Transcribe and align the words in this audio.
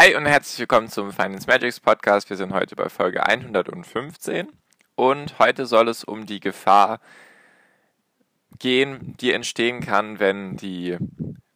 Hi 0.00 0.14
und 0.14 0.26
herzlich 0.26 0.60
willkommen 0.60 0.86
zum 0.86 1.10
Finance 1.10 1.48
Magics 1.48 1.80
Podcast. 1.80 2.30
Wir 2.30 2.36
sind 2.36 2.52
heute 2.52 2.76
bei 2.76 2.88
Folge 2.88 3.26
115 3.26 4.46
und 4.94 5.40
heute 5.40 5.66
soll 5.66 5.88
es 5.88 6.04
um 6.04 6.24
die 6.24 6.38
Gefahr 6.38 7.00
gehen, 8.60 9.16
die 9.20 9.32
entstehen 9.32 9.80
kann, 9.80 10.20
wenn 10.20 10.56
die 10.56 10.96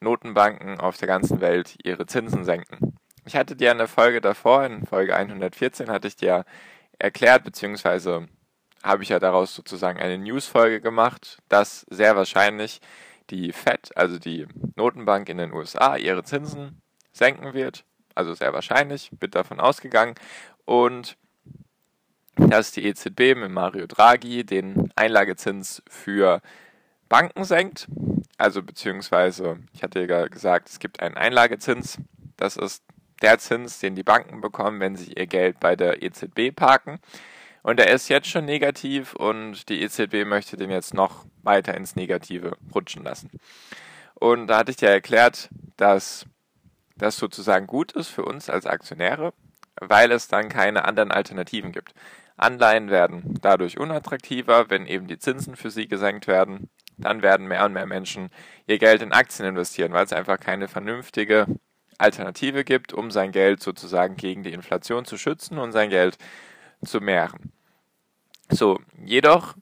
Notenbanken 0.01 0.81
auf 0.81 0.97
der 0.97 1.07
ganzen 1.07 1.41
Welt 1.41 1.77
ihre 1.85 2.07
Zinsen 2.07 2.43
senken. 2.43 2.97
Ich 3.27 3.37
hatte 3.37 3.55
dir 3.55 3.71
in 3.71 3.79
der 3.79 3.87
Folge 3.87 4.21
davor, 4.21 4.65
in 4.65 4.87
Folge 4.87 5.15
114, 5.15 5.89
hatte 5.89 6.09
ich 6.09 6.17
dir 6.17 6.45
erklärt, 6.99 7.45
beziehungsweise 7.45 8.27
habe 8.83 9.05
ich 9.05 9.11
ja 9.11 9.21
daraus 9.21 9.55
sozusagen 9.55 10.01
eine 10.01 10.19
News-Folge 10.19 10.81
gemacht, 10.81 11.39
dass 11.49 11.87
sehr 11.91 12.17
wahrscheinlich 12.17 12.81
die 13.31 13.53
Fed, 13.53 13.97
also 13.97 14.19
die 14.19 14.49
Notenbank 14.75 15.29
in 15.29 15.39
den 15.39 15.53
USA, 15.53 15.95
ihre 15.95 16.25
Zinsen 16.25 16.83
senken 17.13 17.55
wird 17.55 17.85
also 18.15 18.35
sehr 18.35 18.53
wahrscheinlich, 18.53 19.11
wird 19.21 19.35
davon 19.35 19.61
ausgegangen. 19.61 20.15
Und 20.65 21.17
dass 22.37 22.73
die 22.73 22.85
EZB 22.87 23.37
mit 23.37 23.51
Mario 23.51 23.87
Draghi 23.87 24.45
den 24.45 24.91
Einlagezins 24.97 25.83
für 25.89 26.41
Banken 27.09 27.45
senkt. 27.45 27.89
Also 28.39 28.63
beziehungsweise, 28.63 29.59
ich 29.75 29.83
hatte 29.83 30.05
ja 30.05 30.27
gesagt, 30.29 30.71
es 30.71 30.79
gibt 30.79 31.01
einen 31.01 31.17
Einlagezins. 31.17 31.99
Das 32.37 32.57
ist 32.57 32.83
der 33.21 33.39
Zins, 33.39 33.79
den 33.79 33.95
die 33.95 34.03
Banken 34.03 34.41
bekommen, 34.41 34.81
wenn 34.81 34.97
sie 34.97 35.13
ihr 35.13 35.27
Geld 35.27 35.61
bei 35.61 35.77
der 35.77 36.03
EZB 36.03 36.55
parken. 36.55 36.99
Und 37.63 37.79
der 37.79 37.91
ist 37.91 38.09
jetzt 38.09 38.29
schon 38.29 38.45
negativ 38.45 39.15
und 39.15 39.69
die 39.69 39.83
EZB 39.83 40.25
möchte 40.25 40.57
den 40.57 40.71
jetzt 40.71 40.95
noch 40.95 41.25
weiter 41.43 41.75
ins 41.75 41.95
Negative 41.95 42.57
rutschen 42.75 43.05
lassen. 43.05 43.31
Und 44.15 44.49
da 44.49 44.59
hatte 44.59 44.73
ich 44.73 44.77
dir 44.77 44.89
erklärt, 44.89 45.49
dass 45.77 46.27
das 46.97 47.17
sozusagen 47.17 47.67
gut 47.67 47.93
ist 47.93 48.09
für 48.09 48.25
uns 48.25 48.51
als 48.51 48.67
Aktionäre, 48.67 49.33
weil 49.81 50.13
es 50.13 50.29
dann 50.29 50.49
keine 50.49 50.85
anderen 50.85 51.11
Alternativen 51.11 51.73
gibt. 51.73 51.95
Anleihen 52.37 52.91
werden 52.91 53.39
dadurch 53.41 53.79
unattraktiver, 53.79 54.71
wenn 54.71 54.87
eben 54.87 55.07
die 55.07 55.19
Zinsen 55.19 55.57
für 55.57 55.71
sie 55.71 55.87
gesenkt 55.89 56.27
werden. 56.27 56.71
Dann 56.99 57.23
werden 57.23 57.47
mehr 57.47 57.65
und 57.65 57.73
mehr 57.73 57.87
Menschen 57.87 58.31
ihr 58.67 58.79
Geld 58.79 59.03
in 59.03 59.13
Aktien 59.13 59.49
investieren, 59.49 59.93
weil 59.93 60.05
es 60.05 60.13
einfach 60.13 60.39
keine 60.39 60.69
vernünftige 60.69 61.47
Alternative 61.99 62.65
gibt, 62.65 62.93
um 62.93 63.11
sein 63.11 63.33
Geld 63.33 63.63
sozusagen 63.63 64.17
gegen 64.17 64.43
die 64.43 64.53
Inflation 64.53 65.05
zu 65.05 65.17
schützen 65.17 65.59
und 65.59 65.73
sein 65.73 65.91
Geld 65.91 66.19
zu 66.85 67.01
mehren. 67.01 67.53
So, 68.51 68.81
jedoch 69.05 69.55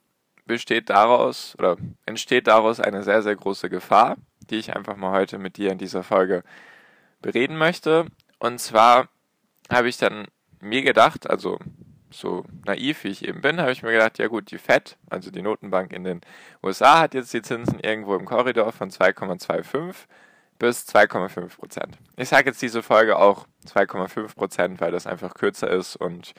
besteht 0.46 0.90
daraus 0.90 1.54
oder 1.58 1.76
entsteht 2.06 2.46
daraus 2.46 2.80
eine 2.80 3.02
sehr, 3.02 3.22
sehr 3.22 3.36
große 3.36 3.70
Gefahr, 3.70 4.16
die 4.48 4.56
ich 4.56 4.74
einfach 4.74 4.96
mal 4.96 5.12
heute 5.12 5.38
mit 5.38 5.56
dir 5.56 5.70
in 5.70 5.78
dieser 5.78 6.02
Folge 6.02 6.42
bereden 7.20 7.56
möchte. 7.56 8.06
Und 8.38 8.60
zwar 8.60 9.08
habe 9.70 9.88
ich 9.88 9.98
dann 9.98 10.26
mir 10.60 10.82
gedacht, 10.82 11.28
also 11.28 11.58
so 12.10 12.44
naiv 12.66 13.04
wie 13.04 13.08
ich 13.08 13.26
eben 13.26 13.40
bin, 13.40 13.60
habe 13.60 13.72
ich 13.72 13.82
mir 13.82 13.92
gedacht, 13.92 14.18
ja 14.18 14.26
gut, 14.26 14.50
die 14.50 14.58
Fed, 14.58 14.96
also 15.08 15.30
die 15.30 15.42
Notenbank 15.42 15.92
in 15.92 16.04
den 16.04 16.20
USA, 16.62 17.00
hat 17.00 17.14
jetzt 17.14 17.32
die 17.32 17.42
Zinsen 17.42 17.78
irgendwo 17.80 18.16
im 18.16 18.24
Korridor 18.24 18.72
von 18.72 18.90
2,25 18.90 19.94
bis 20.58 20.86
2,5 20.88 21.56
Prozent. 21.56 21.98
Ich 22.16 22.28
sage 22.28 22.50
jetzt 22.50 22.60
diese 22.60 22.82
Folge 22.82 23.18
auch 23.18 23.46
2,5 23.66 24.34
Prozent, 24.34 24.80
weil 24.80 24.92
das 24.92 25.06
einfach 25.06 25.34
kürzer 25.34 25.70
ist 25.70 25.96
und 25.96 26.34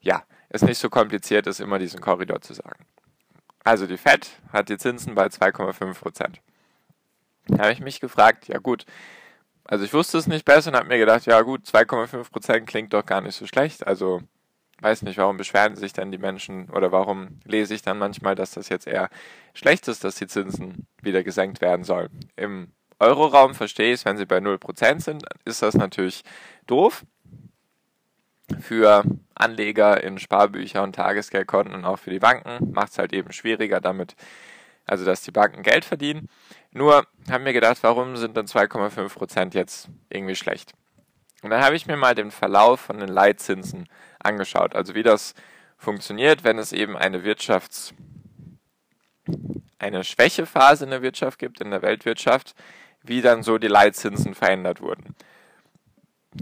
ja, 0.00 0.24
es 0.48 0.62
nicht 0.62 0.78
so 0.78 0.90
kompliziert 0.90 1.46
ist, 1.46 1.60
immer 1.60 1.78
diesen 1.78 2.00
Korridor 2.00 2.40
zu 2.40 2.54
sagen. 2.54 2.84
Also 3.64 3.86
die 3.86 3.96
Fed 3.96 4.30
hat 4.52 4.68
die 4.68 4.78
Zinsen 4.78 5.14
bei 5.14 5.26
2,5 5.26 5.98
Prozent. 5.98 6.40
Da 7.48 7.64
habe 7.64 7.72
ich 7.72 7.80
mich 7.80 8.00
gefragt, 8.00 8.48
ja 8.48 8.58
gut, 8.58 8.84
also 9.68 9.84
ich 9.84 9.92
wusste 9.92 10.18
es 10.18 10.26
nicht 10.26 10.44
besser 10.44 10.70
und 10.70 10.76
habe 10.76 10.88
mir 10.88 10.98
gedacht, 10.98 11.26
ja 11.26 11.40
gut, 11.42 11.64
2,5% 11.66 12.60
klingt 12.66 12.92
doch 12.92 13.04
gar 13.04 13.20
nicht 13.20 13.36
so 13.36 13.46
schlecht. 13.46 13.86
Also 13.86 14.22
weiß 14.80 15.02
nicht, 15.02 15.18
warum 15.18 15.36
beschweren 15.36 15.76
sich 15.76 15.92
dann 15.92 16.12
die 16.12 16.18
Menschen 16.18 16.68
oder 16.70 16.92
warum 16.92 17.40
lese 17.44 17.74
ich 17.74 17.82
dann 17.82 17.98
manchmal, 17.98 18.34
dass 18.34 18.52
das 18.52 18.68
jetzt 18.68 18.86
eher 18.86 19.08
schlecht 19.54 19.88
ist, 19.88 20.04
dass 20.04 20.16
die 20.16 20.26
Zinsen 20.26 20.86
wieder 21.02 21.22
gesenkt 21.22 21.60
werden 21.60 21.84
sollen. 21.84 22.10
Im 22.36 22.72
Euroraum 22.98 23.54
verstehe 23.54 23.88
ich 23.92 24.00
es, 24.00 24.04
wenn 24.04 24.16
sie 24.16 24.26
bei 24.26 24.38
0% 24.38 25.00
sind, 25.00 25.24
ist 25.44 25.62
das 25.62 25.74
natürlich 25.74 26.22
doof. 26.66 27.04
Für 28.60 29.02
Anleger 29.34 30.02
in 30.02 30.18
Sparbücher 30.18 30.82
und 30.82 30.94
Tagesgeldkonten 30.94 31.74
und 31.74 31.84
auch 31.84 31.98
für 31.98 32.10
die 32.10 32.20
Banken 32.20 32.72
macht 32.72 32.92
es 32.92 32.98
halt 32.98 33.12
eben 33.12 33.32
schwieriger 33.32 33.80
damit, 33.80 34.14
also 34.86 35.04
dass 35.04 35.22
die 35.22 35.32
Banken 35.32 35.62
Geld 35.62 35.84
verdienen. 35.84 36.28
Nur 36.70 37.06
haben 37.30 37.44
wir 37.44 37.52
gedacht, 37.52 37.78
warum 37.82 38.16
sind 38.16 38.36
dann 38.36 38.46
2,5% 38.46 39.54
jetzt 39.54 39.88
irgendwie 40.08 40.36
schlecht? 40.36 40.72
Und 41.42 41.50
dann 41.50 41.62
habe 41.62 41.76
ich 41.76 41.86
mir 41.86 41.96
mal 41.96 42.14
den 42.14 42.30
Verlauf 42.30 42.80
von 42.80 42.98
den 42.98 43.08
Leitzinsen 43.08 43.88
angeschaut, 44.18 44.74
also 44.74 44.94
wie 44.94 45.02
das 45.02 45.34
funktioniert, 45.76 46.44
wenn 46.44 46.58
es 46.58 46.72
eben 46.72 46.96
eine 46.96 47.22
Wirtschafts 47.22 47.94
eine 49.78 50.04
Schwächephase 50.04 50.84
in 50.84 50.90
der 50.90 51.02
Wirtschaft 51.02 51.38
gibt, 51.38 51.60
in 51.60 51.70
der 51.70 51.82
Weltwirtschaft, 51.82 52.54
wie 53.02 53.20
dann 53.20 53.42
so 53.42 53.58
die 53.58 53.68
Leitzinsen 53.68 54.34
verändert 54.34 54.80
wurden. 54.80 55.14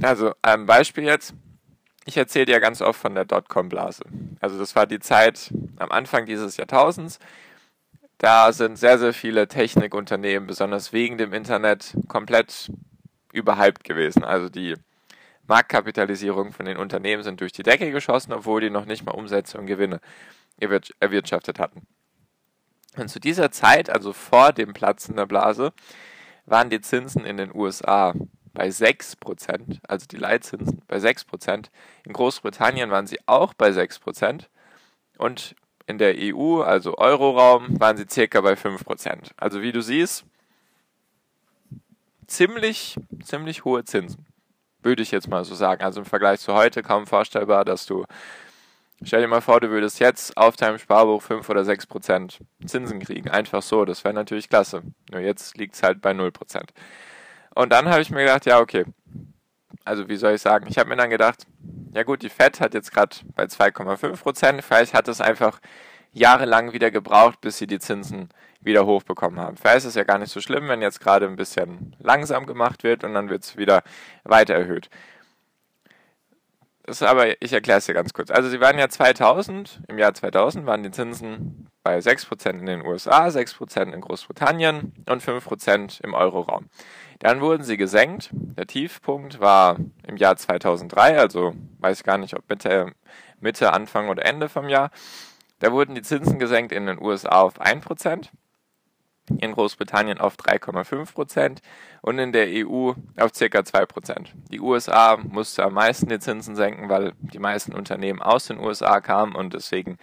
Also 0.02 0.32
ein 0.42 0.66
Beispiel 0.66 1.04
jetzt, 1.04 1.34
ich 2.04 2.16
erzähle 2.16 2.46
dir 2.46 2.60
ganz 2.60 2.80
oft 2.80 3.00
von 3.00 3.14
der 3.14 3.24
Dotcom-Blase. 3.24 4.04
Also 4.40 4.58
das 4.58 4.76
war 4.76 4.86
die 4.86 5.00
Zeit 5.00 5.52
am 5.76 5.90
Anfang 5.90 6.26
dieses 6.26 6.56
Jahrtausends, 6.56 7.18
da 8.24 8.54
sind 8.54 8.78
sehr, 8.78 8.98
sehr 8.98 9.12
viele 9.12 9.48
Technikunternehmen, 9.48 10.46
besonders 10.46 10.94
wegen 10.94 11.18
dem 11.18 11.34
Internet, 11.34 11.94
komplett 12.08 12.72
überhyped 13.34 13.84
gewesen. 13.84 14.24
Also 14.24 14.48
die 14.48 14.76
Marktkapitalisierung 15.46 16.54
von 16.54 16.64
den 16.64 16.78
Unternehmen 16.78 17.22
sind 17.22 17.42
durch 17.42 17.52
die 17.52 17.62
Decke 17.62 17.90
geschossen, 17.90 18.32
obwohl 18.32 18.62
die 18.62 18.70
noch 18.70 18.86
nicht 18.86 19.04
mal 19.04 19.12
Umsätze 19.12 19.58
und 19.58 19.66
Gewinne 19.66 20.00
erwirtschaftet 21.00 21.58
hatten. 21.58 21.86
Und 22.96 23.08
zu 23.08 23.20
dieser 23.20 23.50
Zeit, 23.50 23.90
also 23.90 24.14
vor 24.14 24.54
dem 24.54 24.72
Platzen 24.72 25.16
der 25.16 25.26
Blase, 25.26 25.74
waren 26.46 26.70
die 26.70 26.80
Zinsen 26.80 27.26
in 27.26 27.36
den 27.36 27.54
USA 27.54 28.14
bei 28.54 28.68
6%, 28.68 29.80
also 29.86 30.06
die 30.06 30.16
Leitzinsen 30.16 30.80
bei 30.88 30.96
6%. 30.96 31.66
In 32.04 32.14
Großbritannien 32.14 32.90
waren 32.90 33.06
sie 33.06 33.18
auch 33.26 33.52
bei 33.52 33.68
6%. 33.68 34.46
Und 35.18 35.56
in 35.86 35.98
der 35.98 36.14
EU, 36.16 36.62
also 36.62 36.96
Euroraum, 36.96 37.78
waren 37.80 37.96
sie 37.96 38.06
circa 38.08 38.40
bei 38.40 38.54
5%. 38.54 39.30
Also 39.36 39.62
wie 39.62 39.72
du 39.72 39.82
siehst, 39.82 40.24
ziemlich, 42.26 42.96
ziemlich 43.22 43.64
hohe 43.64 43.84
Zinsen. 43.84 44.26
Würde 44.82 45.02
ich 45.02 45.10
jetzt 45.10 45.28
mal 45.28 45.44
so 45.44 45.54
sagen. 45.54 45.82
Also 45.82 46.00
im 46.00 46.06
Vergleich 46.06 46.40
zu 46.40 46.54
heute 46.54 46.82
kaum 46.82 47.06
vorstellbar, 47.06 47.64
dass 47.64 47.86
du, 47.86 48.04
stell 49.02 49.22
dir 49.22 49.28
mal 49.28 49.40
vor, 49.40 49.60
du 49.60 49.70
würdest 49.70 49.98
jetzt 50.00 50.36
auf 50.36 50.56
deinem 50.56 50.78
Sparbuch 50.78 51.22
5 51.22 51.48
oder 51.48 51.62
6% 51.62 52.40
Zinsen 52.66 53.00
kriegen. 53.00 53.30
Einfach 53.30 53.62
so, 53.62 53.84
das 53.84 54.04
wäre 54.04 54.14
natürlich 54.14 54.48
klasse. 54.48 54.82
Nur 55.10 55.20
jetzt 55.20 55.56
liegt 55.56 55.74
es 55.74 55.82
halt 55.82 56.00
bei 56.00 56.12
0%. 56.12 56.62
Und 57.54 57.72
dann 57.72 57.88
habe 57.88 58.02
ich 58.02 58.10
mir 58.10 58.20
gedacht, 58.20 58.46
ja, 58.46 58.60
okay. 58.60 58.84
Also 59.84 60.08
wie 60.08 60.16
soll 60.16 60.34
ich 60.34 60.40
sagen? 60.40 60.66
Ich 60.68 60.78
habe 60.78 60.88
mir 60.88 60.96
dann 60.96 61.10
gedacht, 61.10 61.46
ja 61.92 62.02
gut, 62.02 62.22
die 62.22 62.30
Fed 62.30 62.60
hat 62.60 62.74
jetzt 62.74 62.92
gerade 62.92 63.16
bei 63.34 63.44
2,5 63.44 64.16
Prozent. 64.20 64.64
Vielleicht 64.64 64.94
hat 64.94 65.08
es 65.08 65.20
einfach 65.20 65.60
jahrelang 66.12 66.72
wieder 66.72 66.90
gebraucht, 66.90 67.40
bis 67.40 67.58
sie 67.58 67.66
die 67.66 67.78
Zinsen 67.78 68.30
wieder 68.60 68.86
hochbekommen 68.86 69.38
haben. 69.38 69.56
Vielleicht 69.56 69.78
ist 69.78 69.84
es 69.86 69.94
ja 69.94 70.04
gar 70.04 70.18
nicht 70.18 70.32
so 70.32 70.40
schlimm, 70.40 70.68
wenn 70.68 70.80
jetzt 70.80 71.00
gerade 71.00 71.26
ein 71.26 71.36
bisschen 71.36 71.94
langsam 72.00 72.46
gemacht 72.46 72.82
wird 72.82 73.04
und 73.04 73.14
dann 73.14 73.28
wird 73.28 73.44
es 73.44 73.56
wieder 73.56 73.82
weiter 74.22 74.54
erhöht. 74.54 74.88
Das 76.86 77.00
ist 77.00 77.06
aber, 77.06 77.42
ich 77.42 77.52
erkläre 77.52 77.78
es 77.78 77.86
dir 77.86 77.94
ganz 77.94 78.12
kurz. 78.12 78.30
Also 78.30 78.48
sie 78.50 78.60
waren 78.60 78.78
ja 78.78 78.88
2000, 78.88 79.80
im 79.88 79.98
Jahr 79.98 80.12
2000 80.12 80.66
waren 80.66 80.82
die 80.82 80.90
Zinsen 80.90 81.68
bei 81.82 81.98
6% 81.98 82.50
in 82.50 82.66
den 82.66 82.86
USA, 82.86 83.26
6% 83.26 83.92
in 83.92 84.00
Großbritannien 84.00 84.92
und 85.08 85.22
5% 85.22 86.04
im 86.04 86.14
Euroraum. 86.14 86.68
Dann 87.24 87.40
wurden 87.40 87.62
sie 87.62 87.78
gesenkt. 87.78 88.28
Der 88.32 88.66
Tiefpunkt 88.66 89.40
war 89.40 89.78
im 90.06 90.18
Jahr 90.18 90.36
2003, 90.36 91.18
also 91.18 91.54
weiß 91.78 92.02
gar 92.02 92.18
nicht, 92.18 92.36
ob 92.36 92.46
Mitte, 92.50 92.92
Mitte, 93.40 93.72
Anfang 93.72 94.10
oder 94.10 94.26
Ende 94.26 94.50
vom 94.50 94.68
Jahr. 94.68 94.90
Da 95.58 95.72
wurden 95.72 95.94
die 95.94 96.02
Zinsen 96.02 96.38
gesenkt 96.38 96.70
in 96.70 96.84
den 96.84 97.00
USA 97.00 97.40
auf 97.40 97.58
1%. 97.58 98.28
in 99.40 99.52
Großbritannien 99.52 100.18
auf 100.18 100.36
3,5 100.36 101.14
Prozent 101.14 101.62
und 102.02 102.18
in 102.18 102.32
der 102.32 102.46
EU 102.46 102.92
auf 103.18 103.32
ca. 103.32 103.64
2 103.64 103.86
Prozent. 103.86 104.34
Die 104.50 104.60
USA 104.60 105.16
musste 105.16 105.64
am 105.64 105.72
meisten 105.72 106.10
die 106.10 106.18
Zinsen 106.18 106.54
senken, 106.56 106.90
weil 106.90 107.14
die 107.20 107.38
meisten 107.38 107.72
Unternehmen 107.72 108.20
aus 108.20 108.48
den 108.48 108.60
USA 108.60 109.00
kamen 109.00 109.34
und 109.34 109.54
deswegen 109.54 109.96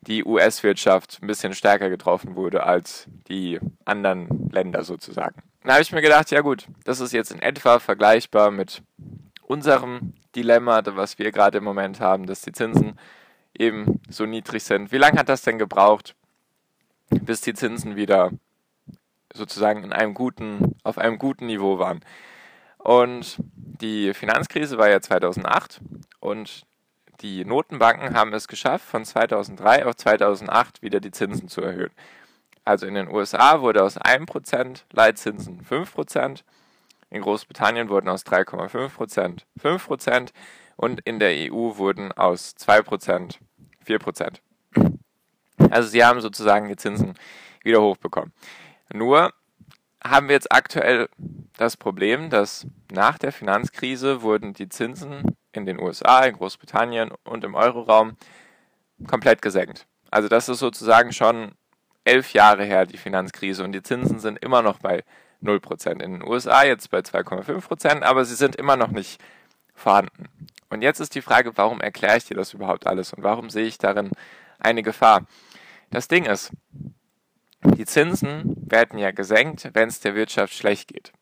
die 0.00 0.24
US-Wirtschaft 0.24 1.18
ein 1.20 1.26
bisschen 1.26 1.52
stärker 1.52 1.90
getroffen 1.90 2.34
wurde 2.34 2.62
als 2.62 3.08
die 3.28 3.60
anderen 3.84 4.48
Länder 4.50 4.84
sozusagen. 4.84 5.42
Da 5.66 5.72
habe 5.72 5.82
ich 5.82 5.90
mir 5.90 6.00
gedacht, 6.00 6.30
ja 6.30 6.42
gut, 6.42 6.68
das 6.84 7.00
ist 7.00 7.12
jetzt 7.12 7.32
in 7.32 7.40
etwa 7.40 7.80
vergleichbar 7.80 8.52
mit 8.52 8.84
unserem 9.42 10.14
Dilemma, 10.36 10.80
was 10.84 11.18
wir 11.18 11.32
gerade 11.32 11.58
im 11.58 11.64
Moment 11.64 11.98
haben, 11.98 12.26
dass 12.26 12.40
die 12.40 12.52
Zinsen 12.52 12.96
eben 13.58 14.00
so 14.08 14.26
niedrig 14.26 14.62
sind. 14.62 14.92
Wie 14.92 14.98
lange 14.98 15.18
hat 15.18 15.28
das 15.28 15.42
denn 15.42 15.58
gebraucht, 15.58 16.14
bis 17.10 17.40
die 17.40 17.52
Zinsen 17.52 17.96
wieder 17.96 18.30
sozusagen 19.34 19.82
in 19.82 19.92
einem 19.92 20.14
guten, 20.14 20.76
auf 20.84 20.98
einem 20.98 21.18
guten 21.18 21.46
Niveau 21.46 21.80
waren? 21.80 21.98
Und 22.78 23.36
die 23.56 24.14
Finanzkrise 24.14 24.78
war 24.78 24.88
ja 24.88 25.00
2008 25.00 25.80
und 26.20 26.64
die 27.22 27.44
Notenbanken 27.44 28.14
haben 28.14 28.32
es 28.34 28.46
geschafft, 28.46 28.84
von 28.84 29.04
2003 29.04 29.84
auf 29.84 29.96
2008 29.96 30.82
wieder 30.82 31.00
die 31.00 31.10
Zinsen 31.10 31.48
zu 31.48 31.60
erhöhen. 31.60 31.90
Also 32.66 32.84
in 32.86 32.94
den 32.94 33.08
USA 33.08 33.60
wurde 33.60 33.84
aus 33.84 33.96
1% 33.96 34.82
Leitzinsen 34.92 35.62
5%, 35.62 36.42
in 37.10 37.22
Großbritannien 37.22 37.88
wurden 37.88 38.08
aus 38.08 38.26
3,5% 38.26 39.42
5% 39.62 40.30
und 40.76 41.00
in 41.02 41.20
der 41.20 41.52
EU 41.52 41.76
wurden 41.76 42.10
aus 42.10 42.56
2% 42.58 43.36
4%. 43.86 44.40
Also 45.70 45.88
sie 45.88 46.04
haben 46.04 46.20
sozusagen 46.20 46.68
die 46.68 46.74
Zinsen 46.74 47.14
wieder 47.62 47.80
hochbekommen. 47.80 48.32
Nur 48.92 49.32
haben 50.02 50.26
wir 50.26 50.34
jetzt 50.34 50.50
aktuell 50.50 51.08
das 51.56 51.76
Problem, 51.76 52.30
dass 52.30 52.66
nach 52.90 53.16
der 53.16 53.30
Finanzkrise 53.30 54.22
wurden 54.22 54.54
die 54.54 54.68
Zinsen 54.68 55.36
in 55.52 55.66
den 55.66 55.80
USA, 55.80 56.24
in 56.24 56.34
Großbritannien 56.34 57.12
und 57.22 57.44
im 57.44 57.54
Euroraum 57.54 58.16
komplett 59.06 59.40
gesenkt. 59.40 59.86
Also 60.10 60.28
das 60.28 60.48
ist 60.48 60.58
sozusagen 60.58 61.12
schon 61.12 61.52
elf 62.06 62.32
Jahre 62.32 62.64
her, 62.64 62.86
die 62.86 62.96
Finanzkrise, 62.96 63.64
und 63.64 63.72
die 63.72 63.82
Zinsen 63.82 64.18
sind 64.18 64.38
immer 64.38 64.62
noch 64.62 64.78
bei 64.78 65.04
0%. 65.42 65.90
In 65.90 65.98
den 65.98 66.22
USA 66.22 66.64
jetzt 66.64 66.90
bei 66.90 66.98
2,5%, 66.98 68.02
aber 68.02 68.24
sie 68.24 68.34
sind 68.34 68.56
immer 68.56 68.76
noch 68.76 68.90
nicht 68.90 69.20
vorhanden. 69.74 70.28
Und 70.70 70.82
jetzt 70.82 71.00
ist 71.00 71.14
die 71.14 71.22
Frage, 71.22 71.56
warum 71.56 71.80
erkläre 71.80 72.16
ich 72.16 72.24
dir 72.24 72.36
das 72.36 72.54
überhaupt 72.54 72.86
alles 72.86 73.12
und 73.12 73.22
warum 73.22 73.50
sehe 73.50 73.66
ich 73.66 73.78
darin 73.78 74.10
eine 74.58 74.82
Gefahr? 74.82 75.26
Das 75.90 76.08
Ding 76.08 76.24
ist, 76.24 76.52
die 77.62 77.84
Zinsen 77.84 78.56
werden 78.56 78.98
ja 78.98 79.10
gesenkt, 79.10 79.70
wenn 79.74 79.88
es 79.88 80.00
der 80.00 80.14
Wirtschaft 80.14 80.54
schlecht 80.54 80.88
geht. 80.88 81.12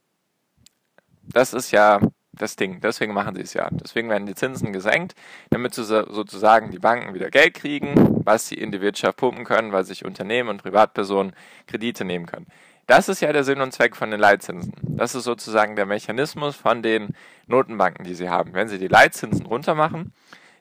Das 1.23 1.53
ist 1.53 1.71
ja 1.71 2.01
das 2.39 2.57
Ding. 2.57 2.81
Deswegen 2.81 3.13
machen 3.15 3.35
sie 3.35 3.43
es 3.43 3.55
ja. 3.55 3.69
Deswegen 3.71 4.09
werden 4.09 4.27
die 4.27 4.35
Zinsen 4.35 4.73
gesenkt, 4.73 5.15
damit 5.51 5.75
sozusagen 5.75 6.71
die 6.71 6.79
Banken 6.79 7.15
wieder 7.15 7.31
Geld 7.31 7.55
kriegen, 7.55 8.23
was 8.25 8.49
sie 8.49 8.57
in 8.57 8.73
die 8.73 8.81
Wirtschaft 8.81 9.19
pumpen 9.19 9.45
können, 9.45 9.73
weil 9.73 9.85
sich 9.85 10.05
Unternehmen 10.05 10.49
und 10.49 10.63
Privatpersonen 10.63 11.35
Kredite 11.67 12.05
nehmen 12.05 12.27
können. 12.27 12.47
Das 12.87 13.09
ist 13.09 13.21
ja 13.21 13.33
der 13.33 13.45
Sinn 13.45 13.61
und 13.61 13.73
Zweck 13.73 13.97
von 13.97 14.11
den 14.11 14.21
Leitzinsen. 14.21 14.75
Das 14.83 15.15
ist 15.15 15.25
sozusagen 15.25 15.75
der 15.75 15.87
Mechanismus 15.87 16.55
von 16.55 16.83
den 16.83 17.15
Notenbanken, 17.47 18.05
die 18.05 18.15
sie 18.15 18.29
haben. 18.29 18.53
Wenn 18.53 18.69
sie 18.69 18.79
die 18.79 18.89
Leitzinsen 18.89 19.47
runtermachen, 19.47 20.13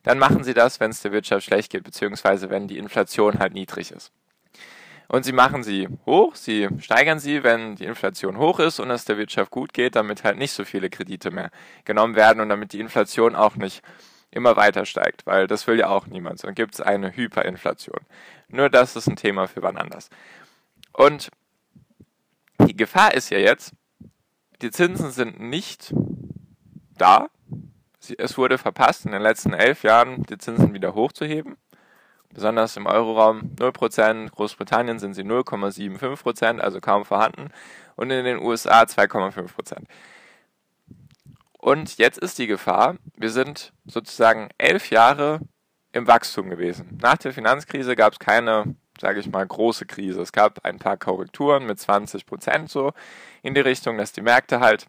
dann 0.04 0.20
machen 0.20 0.44
sie 0.44 0.54
das, 0.54 0.80
wenn 0.80 0.92
es 0.92 1.02
der 1.02 1.12
Wirtschaft 1.12 1.46
schlecht 1.46 1.72
geht, 1.72 1.84
beziehungsweise 1.84 2.50
wenn 2.50 2.68
die 2.68 2.78
Inflation 2.78 3.40
halt 3.40 3.54
niedrig 3.54 3.92
ist. 3.92 4.12
Und 5.14 5.26
sie 5.26 5.32
machen 5.32 5.62
sie 5.62 5.88
hoch, 6.08 6.34
sie 6.34 6.68
steigern 6.80 7.20
sie, 7.20 7.44
wenn 7.44 7.76
die 7.76 7.86
Inflation 7.86 8.40
hoch 8.40 8.58
ist 8.58 8.80
und 8.80 8.90
es 8.90 9.06
der 9.06 9.20
Wirtschaft 9.20 9.52
gut 9.52 9.72
geht, 9.72 9.96
damit 9.96 10.24
halt 10.24 10.40
nicht 10.40 10.54
so 10.54 10.66
viele 10.66 10.90
Kredite 10.90 11.30
mehr 11.30 11.52
genommen 11.86 12.16
werden 12.16 12.40
und 12.40 12.50
damit 12.50 12.74
die 12.74 12.80
Inflation 12.80 13.36
auch 13.36 13.56
nicht 13.56 13.84
immer 14.32 14.56
weiter 14.56 14.88
steigt, 14.88 15.28
weil 15.28 15.46
das 15.46 15.68
will 15.68 15.78
ja 15.78 15.90
auch 15.90 16.08
niemand. 16.08 16.40
So, 16.40 16.48
dann 16.48 16.56
gibt 16.56 16.74
es 16.74 16.82
eine 16.82 17.16
Hyperinflation. 17.16 18.00
Nur 18.48 18.72
das 18.72 18.96
ist 18.96 19.06
ein 19.06 19.16
Thema 19.16 19.48
für 19.48 19.62
wann 19.62 19.78
anders. 19.78 20.10
Und 20.94 21.30
die 22.68 22.76
Gefahr 22.76 23.14
ist 23.14 23.30
ja 23.30 23.38
jetzt, 23.38 23.74
die 24.64 24.72
Zinsen 24.72 25.12
sind 25.12 25.40
nicht 25.40 25.94
da. 26.98 27.28
Es 28.18 28.36
wurde 28.40 28.58
verpasst, 28.58 29.06
in 29.06 29.12
den 29.12 29.22
letzten 29.22 29.54
elf 29.54 29.84
Jahren 29.84 30.24
die 30.24 30.40
Zinsen 30.40 30.74
wieder 30.74 30.96
hochzuheben 30.96 31.56
besonders 32.34 32.78
im 32.78 32.86
Euroraum 32.86 33.52
0%, 33.56 34.30
Großbritannien 34.32 35.00
sind 35.00 35.14
sie 35.14 35.24
0,75%, 35.24 36.60
also 36.60 36.80
kaum 36.82 37.06
vorhanden, 37.06 37.50
und 37.96 38.10
in 38.10 38.26
den 38.26 38.40
USA 38.40 38.82
2,5%. 38.84 39.84
Und 41.60 41.98
jetzt 41.98 42.18
ist 42.18 42.40
die 42.40 42.48
Gefahr, 42.48 42.98
wir 43.16 43.30
sind 43.30 43.72
sozusagen 43.86 44.50
elf 44.58 44.90
Jahre 44.90 45.40
im 45.94 46.08
Wachstum 46.08 46.50
gewesen. 46.50 46.98
Nach 47.02 47.18
der 47.18 47.32
Finanzkrise 47.32 47.96
gab 47.96 48.14
es 48.14 48.20
keine, 48.20 48.76
sage 49.00 49.20
ich 49.20 49.30
mal, 49.30 49.46
große 49.46 49.86
Krise. 49.86 50.22
Es 50.22 50.34
gab 50.34 50.66
ein 50.66 50.80
paar 50.80 50.98
Korrekturen 50.98 51.66
mit 51.66 51.78
20% 51.78 52.68
so 52.68 52.92
in 53.44 53.54
die 53.54 53.62
Richtung, 53.62 53.98
dass 53.98 54.12
die 54.12 54.22
Märkte 54.22 54.60
halt 54.60 54.88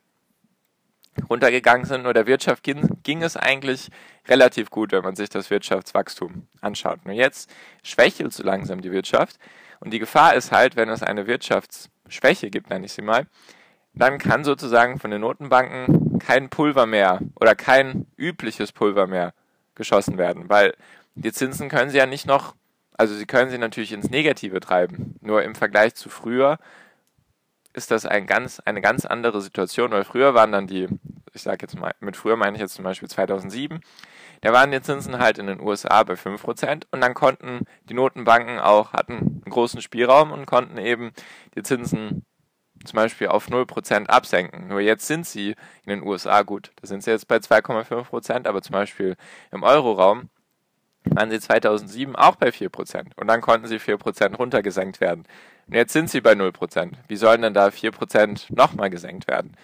runtergegangen 1.28 1.86
sind. 1.86 2.02
Nur 2.02 2.14
der 2.14 2.26
Wirtschaft 2.26 2.62
ging, 2.62 2.98
ging, 3.02 3.22
es 3.22 3.36
eigentlich 3.36 3.90
relativ 4.28 4.70
gut, 4.70 4.92
wenn 4.92 5.02
man 5.02 5.16
sich 5.16 5.28
das 5.28 5.50
Wirtschaftswachstum 5.50 6.46
anschaut. 6.60 7.04
Nur 7.04 7.14
jetzt 7.14 7.50
schwächelt 7.82 8.32
so 8.32 8.42
langsam 8.42 8.80
die 8.80 8.92
Wirtschaft. 8.92 9.38
Und 9.80 9.92
die 9.92 9.98
Gefahr 9.98 10.34
ist 10.34 10.52
halt, 10.52 10.76
wenn 10.76 10.88
es 10.88 11.02
eine 11.02 11.26
Wirtschaftsschwäche 11.26 12.50
gibt, 12.50 12.70
nenne 12.70 12.86
ich 12.86 12.92
sie 12.92 13.02
mal, 13.02 13.26
dann 13.94 14.18
kann 14.18 14.44
sozusagen 14.44 14.98
von 14.98 15.10
den 15.10 15.20
Notenbanken 15.20 16.18
kein 16.18 16.48
Pulver 16.48 16.86
mehr 16.86 17.20
oder 17.36 17.54
kein 17.54 18.06
übliches 18.16 18.72
Pulver 18.72 19.06
mehr 19.06 19.34
geschossen 19.74 20.18
werden, 20.18 20.48
weil 20.48 20.74
die 21.14 21.32
Zinsen 21.32 21.68
können 21.68 21.90
sie 21.90 21.98
ja 21.98 22.06
nicht 22.06 22.26
noch, 22.26 22.54
also 22.96 23.14
sie 23.14 23.26
können 23.26 23.50
sie 23.50 23.58
natürlich 23.58 23.92
ins 23.92 24.10
Negative 24.10 24.60
treiben. 24.60 25.16
Nur 25.20 25.42
im 25.42 25.54
Vergleich 25.54 25.94
zu 25.94 26.08
früher 26.08 26.58
ist 27.74 27.90
das 27.90 28.06
ein 28.06 28.26
ganz, 28.26 28.60
eine 28.60 28.80
ganz 28.80 29.04
andere 29.04 29.40
Situation, 29.40 29.90
weil 29.90 30.04
früher 30.04 30.34
waren 30.34 30.52
dann 30.52 30.66
die, 30.66 30.88
ich 31.32 31.42
sage 31.42 31.58
jetzt 31.62 31.78
mal, 31.78 31.94
mit 32.00 32.16
früher 32.16 32.36
meine 32.36 32.56
ich 32.56 32.60
jetzt 32.60 32.74
zum 32.74 32.84
Beispiel 32.84 33.08
2007, 33.08 33.80
da 34.40 34.52
waren 34.52 34.70
die 34.70 34.80
Zinsen 34.80 35.18
halt 35.18 35.38
in 35.38 35.46
den 35.46 35.60
USA 35.60 36.02
bei 36.04 36.14
5% 36.14 36.84
und 36.90 37.00
dann 37.00 37.14
konnten 37.14 37.66
die 37.88 37.94
Notenbanken 37.94 38.58
auch, 38.58 38.92
hatten 38.92 39.14
einen 39.16 39.50
großen 39.50 39.80
Spielraum 39.82 40.32
und 40.32 40.46
konnten 40.46 40.78
eben 40.78 41.12
die 41.56 41.62
Zinsen 41.62 42.24
zum 42.84 42.96
Beispiel 42.96 43.28
auf 43.28 43.48
0% 43.48 44.06
absenken. 44.06 44.68
Nur 44.68 44.80
jetzt 44.80 45.06
sind 45.06 45.26
sie 45.26 45.56
in 45.84 45.90
den 45.90 46.02
USA 46.02 46.42
gut. 46.42 46.72
Da 46.80 46.86
sind 46.86 47.02
sie 47.02 47.10
jetzt 47.10 47.26
bei 47.28 47.36
2,5%, 47.36 48.46
aber 48.46 48.62
zum 48.62 48.72
Beispiel 48.72 49.16
im 49.50 49.62
Euroraum 49.62 50.28
waren 51.04 51.30
sie 51.30 51.40
2007 51.40 52.16
auch 52.16 52.36
bei 52.36 52.48
4%. 52.48 53.12
Und 53.16 53.26
dann 53.26 53.40
konnten 53.40 53.66
sie 53.66 53.78
4% 53.78 54.36
runtergesenkt 54.36 55.00
werden. 55.00 55.24
Und 55.66 55.74
jetzt 55.74 55.92
sind 55.92 56.10
sie 56.10 56.20
bei 56.20 56.32
0%. 56.32 56.92
Wie 57.08 57.16
sollen 57.16 57.42
denn 57.42 57.54
da 57.54 57.68
4% 57.68 58.54
nochmal 58.54 58.90
gesenkt 58.90 59.28
werden? 59.28 59.56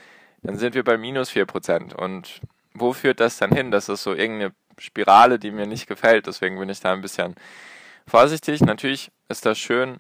Dann 0.43 0.57
sind 0.57 0.75
wir 0.75 0.85
bei 0.85 0.97
minus 0.97 1.31
4%. 1.31 1.95
Und 1.95 2.41
wo 2.75 2.93
führt 2.93 3.21
das 3.21 3.39
dann 3.39 3.53
hin? 3.53 3.71
Das 3.71 3.89
ist 3.89 4.03
so 4.03 4.15
irgendeine 4.15 4.55
Spirale, 4.79 5.39
die 5.39 5.51
mir 5.51 5.67
nicht 5.67 5.87
gefällt. 5.87 6.27
Deswegen 6.27 6.59
bin 6.59 6.69
ich 6.69 6.81
da 6.81 6.93
ein 6.93 7.03
bisschen 7.03 7.35
vorsichtig. 8.07 8.61
Natürlich 8.61 9.11
ist 9.29 9.45
das 9.45 9.59
schön, 9.59 9.99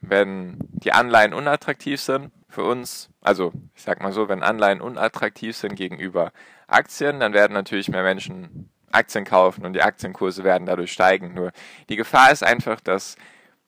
wenn 0.00 0.58
die 0.60 0.92
Anleihen 0.92 1.32
unattraktiv 1.32 2.00
sind 2.00 2.30
für 2.48 2.62
uns. 2.62 3.10
Also, 3.20 3.52
ich 3.74 3.82
sag 3.82 4.02
mal 4.02 4.12
so, 4.12 4.28
wenn 4.28 4.42
Anleihen 4.42 4.80
unattraktiv 4.80 5.56
sind 5.56 5.74
gegenüber 5.76 6.32
Aktien, 6.66 7.20
dann 7.20 7.32
werden 7.32 7.54
natürlich 7.54 7.88
mehr 7.88 8.02
Menschen 8.02 8.70
Aktien 8.90 9.24
kaufen 9.24 9.66
und 9.66 9.74
die 9.74 9.82
Aktienkurse 9.82 10.44
werden 10.44 10.66
dadurch 10.66 10.92
steigen. 10.92 11.34
Nur 11.34 11.52
die 11.88 11.96
Gefahr 11.96 12.30
ist 12.30 12.42
einfach, 12.42 12.80
dass 12.80 13.16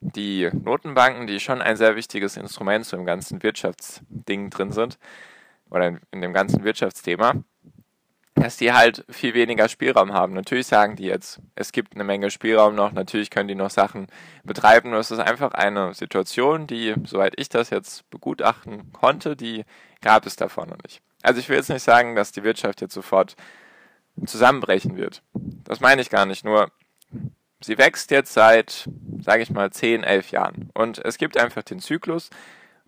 die 0.01 0.51
Notenbanken, 0.53 1.27
die 1.27 1.41
schon 1.41 1.63
ein 1.63 1.77
sehr 1.77 1.97
wichtiges 1.97 2.37
Instrument 2.37 2.85
zu 2.85 2.97
dem 2.97 3.07
ganzen 3.07 3.43
Wirtschaftsding 3.43 4.51
drin 4.51 4.73
sind, 4.73 4.99
oder 5.71 5.99
in 6.11 6.21
dem 6.21 6.33
ganzen 6.33 6.65
Wirtschaftsthema, 6.65 7.35
dass 8.35 8.57
die 8.57 8.73
halt 8.73 9.05
viel 9.11 9.35
weniger 9.35 9.69
Spielraum 9.69 10.13
haben. 10.13 10.33
Natürlich 10.33 10.67
sagen 10.67 10.97
die 10.97 11.05
jetzt, 11.05 11.41
es 11.55 11.73
gibt 11.73 11.95
eine 11.95 12.05
Menge 12.05 12.31
Spielraum 12.31 12.75
noch, 12.75 12.93
natürlich 12.93 13.31
können 13.31 13.49
die 13.49 13.55
noch 13.55 13.71
Sachen 13.71 14.07
betreiben, 14.45 14.91
nur 14.91 15.01
es 15.01 15.11
ist 15.11 15.19
einfach 15.19 15.53
eine 15.53 15.95
Situation, 15.95 16.67
die, 16.67 16.95
soweit 17.05 17.35
ich 17.37 17.49
das 17.49 17.71
jetzt 17.71 18.09
begutachten 18.11 18.93
konnte, 18.93 19.37
die 19.37 19.65
gab 20.01 20.27
es 20.27 20.37
davon 20.37 20.71
noch 20.71 20.83
nicht. 20.83 21.03
Also 21.23 21.41
ich 21.41 21.49
will 21.49 21.57
jetzt 21.57 21.69
nicht 21.69 21.83
sagen, 21.83 22.17
dass 22.17 22.33
die 22.33 22.43
Wirtschaft 22.43 22.81
jetzt 22.81 22.95
sofort 22.95 23.37
zusammenbrechen 24.25 24.97
wird. 24.97 25.23
Das 25.35 25.81
meine 25.81 26.01
ich 26.01 26.11
gar 26.11 26.27
nicht, 26.27 26.45
nur 26.45 26.71
sie 27.61 27.79
wächst 27.79 28.11
jetzt 28.11 28.33
seit, 28.33 28.89
sage 29.23 29.43
ich 29.43 29.51
mal, 29.51 29.71
10, 29.71 30.05
11 30.05 30.31
Jahren. 30.31 30.71
Und 30.75 30.99
es 31.05 31.19
gibt 31.19 31.37
einfach 31.39 31.63
den 31.63 31.81
Zyklus, 31.81 32.31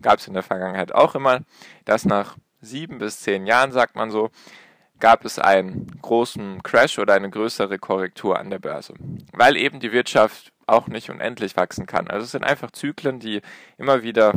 gab 0.01 0.19
es 0.19 0.27
in 0.27 0.33
der 0.33 0.43
Vergangenheit 0.43 0.93
auch 0.93 1.15
immer, 1.15 1.41
dass 1.85 2.05
nach 2.05 2.37
sieben 2.61 2.97
bis 2.97 3.19
zehn 3.21 3.45
Jahren, 3.45 3.71
sagt 3.71 3.95
man 3.95 4.11
so, 4.11 4.31
gab 4.99 5.25
es 5.25 5.37
einen 5.37 5.87
großen 6.01 6.63
Crash 6.63 6.97
oder 6.97 7.13
eine 7.13 7.29
größere 7.29 7.77
Korrektur 7.77 8.39
an 8.39 8.49
der 8.49 8.59
Börse. 8.59 8.93
Weil 9.33 9.57
eben 9.57 9.79
die 9.79 9.91
Wirtschaft 9.91 10.53
auch 10.65 10.87
nicht 10.87 11.09
unendlich 11.09 11.57
wachsen 11.57 11.85
kann. 11.85 12.07
Also 12.07 12.23
es 12.23 12.31
sind 12.31 12.45
einfach 12.45 12.71
Zyklen, 12.71 13.19
die 13.19 13.41
immer 13.77 14.03
wieder 14.03 14.33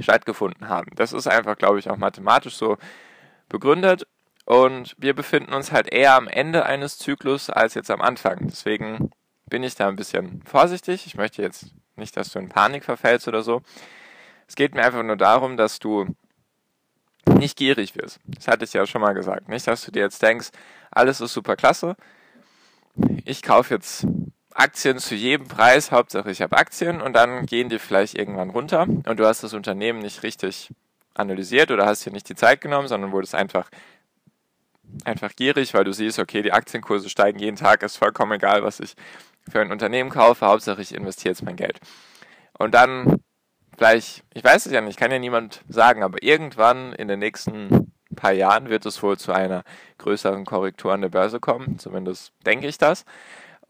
stattgefunden 0.00 0.68
haben. 0.68 0.90
Das 0.94 1.12
ist 1.12 1.26
einfach, 1.26 1.58
glaube 1.58 1.78
ich, 1.78 1.90
auch 1.90 1.96
mathematisch 1.96 2.56
so 2.56 2.78
begründet. 3.48 4.06
Und 4.46 4.96
wir 4.98 5.14
befinden 5.14 5.52
uns 5.52 5.72
halt 5.72 5.92
eher 5.92 6.14
am 6.14 6.26
Ende 6.26 6.64
eines 6.64 6.98
Zyklus 6.98 7.50
als 7.50 7.74
jetzt 7.74 7.90
am 7.90 8.00
Anfang. 8.00 8.48
Deswegen 8.48 9.10
bin 9.50 9.62
ich 9.62 9.74
da 9.74 9.88
ein 9.88 9.96
bisschen 9.96 10.42
vorsichtig. 10.44 11.06
Ich 11.06 11.16
möchte 11.16 11.42
jetzt 11.42 11.66
nicht, 11.96 12.16
dass 12.16 12.32
du 12.32 12.38
in 12.38 12.48
Panik 12.48 12.84
verfällst 12.84 13.28
oder 13.28 13.42
so. 13.42 13.62
Es 14.48 14.56
geht 14.56 14.74
mir 14.74 14.82
einfach 14.82 15.02
nur 15.02 15.16
darum, 15.16 15.56
dass 15.56 15.78
du 15.78 16.06
nicht 17.26 17.56
gierig 17.56 17.94
wirst. 17.96 18.18
Das 18.24 18.48
hatte 18.48 18.64
ich 18.64 18.72
ja 18.72 18.86
schon 18.86 19.02
mal 19.02 19.12
gesagt. 19.12 19.48
Nicht, 19.48 19.66
dass 19.66 19.84
du 19.84 19.92
dir 19.92 20.02
jetzt 20.02 20.22
denkst, 20.22 20.48
alles 20.90 21.20
ist 21.20 21.34
super 21.34 21.56
klasse. 21.56 21.96
Ich 23.24 23.42
kaufe 23.42 23.74
jetzt 23.74 24.06
Aktien 24.52 24.98
zu 24.98 25.14
jedem 25.14 25.46
Preis, 25.46 25.92
Hauptsache 25.92 26.30
ich 26.30 26.42
habe 26.42 26.56
Aktien 26.56 27.00
und 27.00 27.12
dann 27.12 27.46
gehen 27.46 27.68
die 27.68 27.78
vielleicht 27.78 28.16
irgendwann 28.16 28.50
runter 28.50 28.82
und 28.82 29.20
du 29.20 29.26
hast 29.26 29.44
das 29.44 29.54
Unternehmen 29.54 30.00
nicht 30.00 30.22
richtig 30.22 30.70
analysiert 31.14 31.70
oder 31.70 31.86
hast 31.86 32.04
dir 32.04 32.12
nicht 32.12 32.28
die 32.28 32.34
Zeit 32.34 32.60
genommen, 32.60 32.88
sondern 32.88 33.12
wurdest 33.12 33.34
einfach 33.34 33.70
einfach 35.04 35.34
gierig, 35.36 35.72
weil 35.72 35.84
du 35.84 35.92
siehst, 35.92 36.18
okay, 36.18 36.42
die 36.42 36.52
Aktienkurse 36.52 37.08
steigen 37.08 37.38
jeden 37.38 37.56
Tag, 37.56 37.82
ist 37.84 37.96
vollkommen 37.96 38.32
egal, 38.32 38.64
was 38.64 38.80
ich 38.80 38.94
für 39.48 39.60
ein 39.60 39.72
Unternehmen 39.72 40.10
kaufe, 40.10 40.46
Hauptsache 40.46 40.82
ich 40.82 40.94
investiere 40.94 41.32
jetzt 41.32 41.42
mein 41.42 41.56
Geld. 41.56 41.80
Und 42.58 42.74
dann 42.74 43.20
vielleicht, 43.76 44.24
ich 44.34 44.44
weiß 44.44 44.66
es 44.66 44.72
ja 44.72 44.80
nicht, 44.80 44.98
kann 44.98 45.10
ja 45.10 45.18
niemand 45.18 45.62
sagen, 45.68 46.02
aber 46.02 46.22
irgendwann 46.22 46.92
in 46.92 47.08
den 47.08 47.18
nächsten 47.18 47.92
paar 48.16 48.32
Jahren 48.32 48.68
wird 48.68 48.84
es 48.86 49.02
wohl 49.02 49.18
zu 49.18 49.32
einer 49.32 49.62
größeren 49.98 50.44
Korrektur 50.44 50.92
an 50.92 51.00
der 51.00 51.08
Börse 51.08 51.40
kommen, 51.40 51.78
zumindest 51.78 52.32
denke 52.44 52.66
ich 52.66 52.76
das 52.76 53.04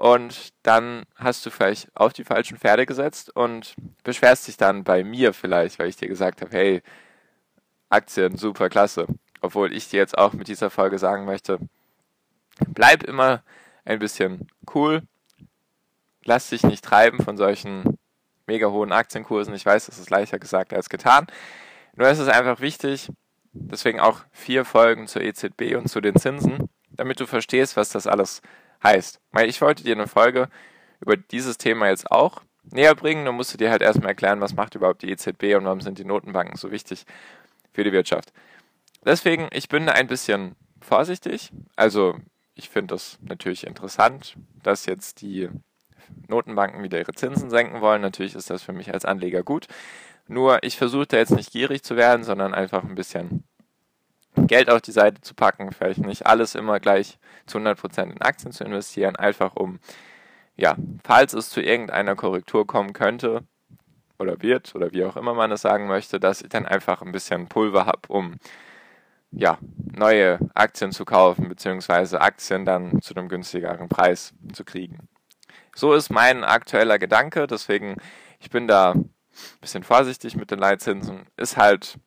und 0.01 0.55
dann 0.63 1.05
hast 1.17 1.45
du 1.45 1.51
vielleicht 1.51 1.95
auf 1.95 2.15
die 2.15 2.25
falschen 2.25 2.57
Pferde 2.57 2.87
gesetzt 2.87 3.37
und 3.37 3.75
beschwerst 4.03 4.49
dich 4.49 4.57
dann 4.57 4.83
bei 4.83 5.05
mir 5.05 5.35
vielleicht, 5.35 5.79
weil 5.79 5.91
ich 5.91 5.97
dir 5.97 6.09
gesagt 6.09 6.41
habe, 6.41 6.57
hey, 6.57 6.83
Aktien, 7.91 8.39
super 8.39 8.71
klasse. 8.71 9.07
Obwohl 9.43 9.75
ich 9.75 9.91
dir 9.91 9.99
jetzt 9.99 10.17
auch 10.17 10.33
mit 10.33 10.49
dieser 10.49 10.71
Folge 10.71 10.99
sagen 10.99 11.27
möchte, 11.27 11.59
bleib 12.69 13.03
immer 13.03 13.43
ein 13.85 13.99
bisschen 13.99 14.49
cool, 14.75 15.03
lass 16.25 16.51
dich 16.51 16.63
nicht 16.63 16.85
treiben 16.85 17.23
von 17.23 17.37
solchen 17.37 17.99
mega 18.47 18.69
hohen 18.69 18.93
Aktienkursen. 18.93 19.55
Ich 19.55 19.67
weiß, 19.67 19.87
das 19.87 19.99
ist 19.99 20.11
leichter 20.11 20.39
gesagt 20.39 20.73
als 20.73 20.89
getan. 20.89 21.27
Nur 21.95 22.09
ist 22.09 22.19
es 22.19 22.29
einfach 22.29 22.61
wichtig, 22.61 23.11
deswegen 23.53 24.01
auch 24.01 24.23
vier 24.33 24.65
Folgen 24.65 25.07
zur 25.07 25.23
EZB 25.23 25.77
und 25.77 25.89
zu 25.89 26.01
den 26.01 26.17
Zinsen, 26.17 26.69
damit 26.91 27.21
du 27.21 27.27
verstehst, 27.27 27.77
was 27.77 27.91
das 27.91 28.07
alles 28.07 28.43
heißt. 28.83 29.21
Weil 29.33 29.49
ich 29.49 29.61
wollte 29.61 29.85
dir 29.85 29.95
eine 29.95 30.07
Folge 30.07 30.49
über 31.01 31.17
dieses 31.17 31.59
Thema 31.59 31.89
jetzt 31.89 32.11
auch 32.11 32.43
näher 32.73 32.95
bringen, 32.95 33.25
dann 33.25 33.35
musst 33.35 33.53
du 33.55 33.59
dir 33.59 33.71
halt 33.71 33.83
erstmal 33.83 34.11
erklären, 34.11 34.41
was 34.41 34.55
macht 34.55 34.75
überhaupt 34.75 35.03
die 35.03 35.11
EZB 35.11 35.57
und 35.57 35.65
warum 35.65 35.81
sind 35.81 35.99
die 35.99 36.05
Notenbanken 36.05 36.57
so 36.57 36.71
wichtig 36.71 37.05
für 37.73 37.85
die 37.85 37.93
Wirtschaft. 37.93 38.33
Deswegen, 39.05 39.49
ich 39.53 39.69
bin 39.69 39.89
ein 39.89 40.07
bisschen 40.07 40.57
vorsichtig. 40.81 41.51
Also, 41.77 42.17
ich 42.55 42.69
finde 42.69 42.95
das 42.95 43.19
natürlich 43.23 43.67
interessant, 43.67 44.37
dass 44.63 44.87
jetzt 44.87 45.23
die 45.23 45.49
Notenbanken 46.29 46.83
wieder 46.83 46.99
ihre 46.99 47.13
Zinsen 47.13 47.51
senken 47.51 47.81
wollen. 47.81 48.03
Natürlich 48.03 48.35
ist 48.35 48.51
das 48.51 48.63
für 48.63 48.73
mich 48.73 48.93
als 48.93 49.05
Anleger 49.05 49.43
gut. 49.43 49.67
Nur, 50.29 50.63
ich 50.63 50.77
versuche 50.77 51.07
da 51.07 51.17
jetzt 51.17 51.33
nicht 51.33 51.51
gierig 51.51 51.83
zu 51.83 51.97
werden, 51.97 52.23
sondern 52.23 52.55
einfach 52.55 52.85
ein 52.85 52.95
bisschen 52.95 53.45
Geld 54.37 54.71
auf 54.71 54.81
die 54.81 54.93
Seite 54.93 55.21
zu 55.21 55.35
packen, 55.35 55.73
vielleicht 55.73 55.99
nicht 55.99 56.27
alles 56.27 56.55
immer 56.55 56.79
gleich 56.79 57.19
zu 57.47 57.59
100% 57.59 58.13
in 58.13 58.23
Aktien 58.23 58.53
zu 58.53 58.65
investieren, 58.65 59.17
einfach 59.17 59.57
um, 59.57 59.81
ja, 60.57 60.77
falls 61.05 61.33
es 61.33 61.51
zu 61.51 61.61
irgendeiner 61.61 62.15
Korrektur 62.15 62.67
kommen 62.67 62.93
könnte 62.93 63.43
oder 64.19 64.41
wird 64.41 64.75
oder 64.75 64.93
wie 64.93 65.05
auch 65.05 65.17
immer 65.17 65.35
man 65.35 65.51
es 65.51 65.63
sagen 65.63 65.89
möchte, 65.89 66.21
dass 66.21 66.43
ich 66.43 66.49
dann 66.49 66.67
einfach 66.67 67.03
ein 67.03 67.13
bisschen 67.13 67.49
Pulver 67.49 67.87
habe, 67.87 68.03
um 68.09 68.37
ja, 69.33 69.59
neue 69.97 70.39
Aktien 70.55 70.93
zu 70.93 71.05
kaufen, 71.05 71.49
beziehungsweise 71.49 72.21
Aktien 72.21 72.65
dann 72.65 73.01
zu 73.01 73.15
einem 73.15 73.29
günstigeren 73.29 73.89
Preis 73.89 74.33
zu 74.53 74.65
kriegen. 74.65 75.10
So 75.81 75.95
ist 75.95 76.11
mein 76.11 76.45
aktueller 76.45 76.99
Gedanke, 76.99 77.47
deswegen 77.47 77.97
ich 78.39 78.51
bin 78.51 78.69
da 78.69 78.91
ein 78.91 79.11
bisschen 79.63 79.83
vorsichtig 79.83 80.37
mit 80.37 80.51
den 80.51 80.59
Leitzinsen. 80.59 81.27
Ist 81.39 81.57
halt, 81.57 81.99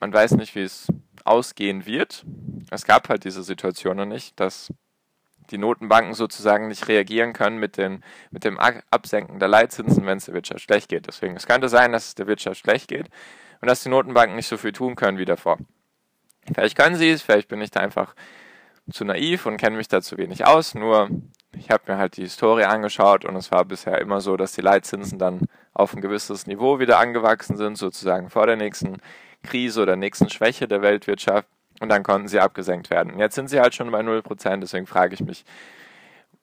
man 0.00 0.14
weiß 0.14 0.30
nicht, 0.36 0.54
wie 0.54 0.62
es 0.62 0.86
ausgehen 1.22 1.84
wird. 1.84 2.24
Es 2.70 2.86
gab 2.86 3.10
halt 3.10 3.24
diese 3.24 3.42
Situation 3.42 3.98
noch 3.98 4.06
nicht, 4.06 4.40
dass 4.40 4.72
die 5.50 5.58
Notenbanken 5.58 6.14
sozusagen 6.14 6.68
nicht 6.68 6.88
reagieren 6.88 7.34
können 7.34 7.58
mit, 7.58 7.76
den, 7.76 8.02
mit 8.30 8.44
dem 8.44 8.58
Absenken 8.58 9.40
der 9.40 9.48
Leitzinsen, 9.48 10.06
wenn 10.06 10.16
es 10.16 10.24
der 10.24 10.34
Wirtschaft 10.34 10.62
schlecht 10.62 10.88
geht. 10.88 11.06
Deswegen, 11.06 11.36
es 11.36 11.46
könnte 11.46 11.68
sein, 11.68 11.92
dass 11.92 12.08
es 12.08 12.14
der 12.14 12.26
Wirtschaft 12.26 12.60
schlecht 12.60 12.88
geht 12.88 13.10
und 13.60 13.68
dass 13.68 13.82
die 13.82 13.90
Notenbanken 13.90 14.36
nicht 14.36 14.48
so 14.48 14.56
viel 14.56 14.72
tun 14.72 14.96
können 14.96 15.18
wie 15.18 15.26
davor. 15.26 15.58
Vielleicht 16.54 16.78
können 16.78 16.96
sie 16.96 17.10
es, 17.10 17.20
vielleicht 17.20 17.48
bin 17.48 17.60
ich 17.60 17.70
da 17.70 17.80
einfach 17.80 18.14
zu 18.90 19.04
naiv 19.04 19.46
und 19.46 19.56
kenne 19.56 19.76
mich 19.76 19.88
da 19.88 20.00
zu 20.00 20.16
wenig 20.18 20.46
aus. 20.46 20.74
Nur 20.74 21.10
ich 21.56 21.70
habe 21.70 21.92
mir 21.92 21.98
halt 21.98 22.16
die 22.16 22.22
Historie 22.22 22.64
angeschaut 22.64 23.24
und 23.24 23.36
es 23.36 23.50
war 23.50 23.64
bisher 23.64 24.00
immer 24.00 24.20
so, 24.20 24.36
dass 24.36 24.52
die 24.52 24.60
Leitzinsen 24.60 25.18
dann 25.18 25.48
auf 25.72 25.94
ein 25.94 26.00
gewisses 26.00 26.46
Niveau 26.46 26.78
wieder 26.78 26.98
angewachsen 26.98 27.56
sind, 27.56 27.76
sozusagen 27.76 28.30
vor 28.30 28.46
der 28.46 28.56
nächsten 28.56 28.98
Krise 29.42 29.82
oder 29.82 29.96
nächsten 29.96 30.30
Schwäche 30.30 30.68
der 30.68 30.82
Weltwirtschaft 30.82 31.48
und 31.80 31.88
dann 31.88 32.02
konnten 32.02 32.28
sie 32.28 32.40
abgesenkt 32.40 32.90
werden. 32.90 33.18
Jetzt 33.18 33.34
sind 33.34 33.48
sie 33.48 33.60
halt 33.60 33.74
schon 33.74 33.90
bei 33.90 34.00
0%, 34.00 34.60
deswegen 34.60 34.86
frage 34.86 35.14
ich 35.14 35.20
mich, 35.20 35.44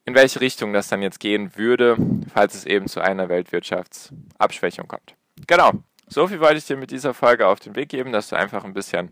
in 0.06 0.16
welche 0.16 0.42
Richtung 0.42 0.74
das 0.74 0.90
dann 0.90 1.02
jetzt 1.02 1.20
gehen 1.20 1.56
würde, 1.56 1.96
falls 2.34 2.56
es 2.56 2.66
eben 2.66 2.88
zu 2.88 3.02
einer 3.02 3.30
Weltwirtschaftsabschwächung 3.30 4.88
kommt. 4.88 5.16
Genau, 5.48 5.72
so 6.08 6.28
viel 6.28 6.40
wollte 6.40 6.58
ich 6.58 6.66
dir 6.66 6.78
mit 6.78 6.92
dieser 6.92 7.14
Folge 7.14 7.48
auf 7.48 7.60
den 7.60 7.76
Weg 7.76 7.90
geben, 7.90 8.12
dass 8.12 8.30
du 8.30 8.36
einfach 8.36 8.64
ein 8.66 8.74
bisschen 8.74 9.12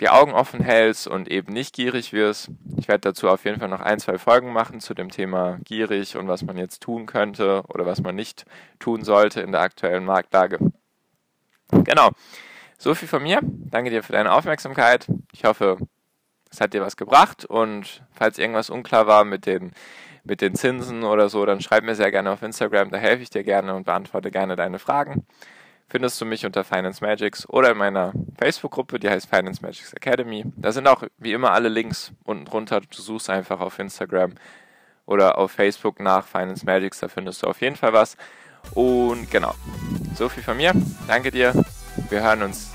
die 0.00 0.08
Augen 0.10 0.32
offen 0.32 0.60
hältst 0.60 1.08
und 1.08 1.28
eben 1.28 1.52
nicht 1.52 1.74
gierig 1.74 2.12
wirst. 2.12 2.50
Ich 2.76 2.88
werde 2.88 3.00
dazu 3.00 3.28
auf 3.28 3.44
jeden 3.44 3.60
Fall 3.60 3.68
noch 3.68 3.80
ein, 3.80 3.98
zwei 3.98 4.18
Folgen 4.18 4.52
machen 4.52 4.80
zu 4.80 4.94
dem 4.94 5.10
Thema 5.10 5.58
gierig 5.64 6.16
und 6.16 6.28
was 6.28 6.42
man 6.42 6.58
jetzt 6.58 6.82
tun 6.82 7.06
könnte 7.06 7.62
oder 7.68 7.86
was 7.86 8.02
man 8.02 8.14
nicht 8.14 8.44
tun 8.78 9.04
sollte 9.04 9.40
in 9.40 9.52
der 9.52 9.62
aktuellen 9.62 10.04
Marktlage. 10.04 10.58
Genau. 11.70 12.10
So 12.78 12.94
viel 12.94 13.08
von 13.08 13.22
mir. 13.22 13.40
Danke 13.42 13.90
dir 13.90 14.02
für 14.02 14.12
deine 14.12 14.32
Aufmerksamkeit. 14.32 15.06
Ich 15.32 15.44
hoffe, 15.44 15.78
es 16.50 16.60
hat 16.60 16.74
dir 16.74 16.82
was 16.82 16.96
gebracht 16.96 17.46
und 17.46 18.04
falls 18.12 18.38
irgendwas 18.38 18.68
unklar 18.68 19.06
war 19.06 19.24
mit 19.24 19.46
den, 19.46 19.72
mit 20.24 20.42
den 20.42 20.54
Zinsen 20.54 21.04
oder 21.04 21.30
so, 21.30 21.46
dann 21.46 21.62
schreib 21.62 21.84
mir 21.84 21.94
sehr 21.94 22.10
gerne 22.10 22.30
auf 22.30 22.42
Instagram, 22.42 22.90
da 22.90 22.98
helfe 22.98 23.22
ich 23.22 23.30
dir 23.30 23.44
gerne 23.44 23.74
und 23.74 23.84
beantworte 23.84 24.30
gerne 24.30 24.56
deine 24.56 24.78
Fragen. 24.78 25.26
Findest 25.88 26.20
du 26.20 26.24
mich 26.24 26.44
unter 26.44 26.64
Finance 26.64 27.02
Magics 27.02 27.48
oder 27.48 27.70
in 27.70 27.78
meiner 27.78 28.12
Facebook-Gruppe, 28.38 28.98
die 28.98 29.08
heißt 29.08 29.28
Finance 29.28 29.62
Magics 29.62 29.92
Academy. 29.92 30.44
Da 30.56 30.72
sind 30.72 30.88
auch 30.88 31.04
wie 31.18 31.32
immer 31.32 31.52
alle 31.52 31.68
Links 31.68 32.12
unten 32.24 32.44
drunter. 32.44 32.80
Du 32.80 33.00
suchst 33.00 33.30
einfach 33.30 33.60
auf 33.60 33.78
Instagram 33.78 34.34
oder 35.06 35.38
auf 35.38 35.52
Facebook 35.52 36.00
nach 36.00 36.26
Finance 36.26 36.66
Magics, 36.66 36.98
da 36.98 37.08
findest 37.08 37.42
du 37.42 37.46
auf 37.46 37.60
jeden 37.60 37.76
Fall 37.76 37.92
was. 37.92 38.16
Und 38.72 39.30
genau, 39.30 39.54
so 40.14 40.28
viel 40.28 40.42
von 40.42 40.56
mir. 40.56 40.72
Danke 41.06 41.30
dir. 41.30 41.52
Wir 42.10 42.22
hören 42.22 42.42
uns 42.42 42.72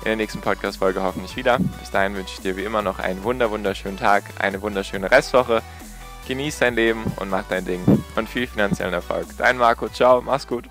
in 0.00 0.04
der 0.04 0.16
nächsten 0.16 0.40
Podcast-Folge 0.40 1.02
hoffentlich 1.02 1.34
wieder. 1.34 1.58
Bis 1.80 1.90
dahin 1.90 2.14
wünsche 2.14 2.34
ich 2.34 2.40
dir 2.40 2.56
wie 2.56 2.64
immer 2.64 2.82
noch 2.82 2.98
einen 2.98 3.24
wunder 3.24 3.50
wunderschönen 3.50 3.96
Tag, 3.96 4.24
eine 4.38 4.60
wunderschöne 4.62 5.10
Restwoche. 5.10 5.62
Genieß 6.28 6.58
dein 6.58 6.74
Leben 6.74 7.04
und 7.16 7.30
mach 7.30 7.44
dein 7.48 7.64
Ding. 7.64 7.80
Und 8.14 8.28
viel 8.28 8.46
finanziellen 8.46 8.92
Erfolg. 8.92 9.26
Dein 9.38 9.56
Marco. 9.56 9.88
Ciao. 9.88 10.20
Mach's 10.20 10.46
gut. 10.46 10.68